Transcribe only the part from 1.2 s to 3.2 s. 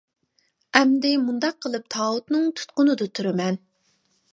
مۇنداق قىلىپ تاۋۇتنىڭ تۇتقۇنىدا